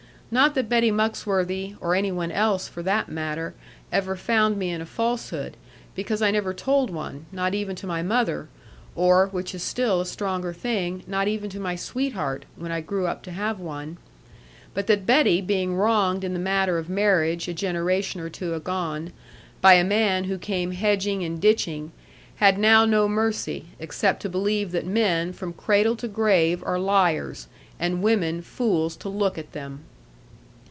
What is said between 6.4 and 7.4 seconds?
told one,